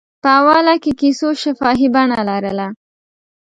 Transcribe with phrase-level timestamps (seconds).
[0.23, 2.67] په اوله کې کیسو شفاهي بڼه لرله.